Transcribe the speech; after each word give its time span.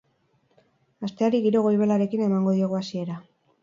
Asteari 1.09 1.43
giro 1.45 1.63
goibelarekin 1.69 2.27
emango 2.33 2.59
diogu 2.61 2.85
hasiera. 2.85 3.25